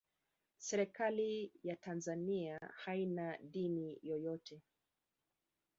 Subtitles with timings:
[0.57, 4.61] serikali ya tanzania haina dini yoyote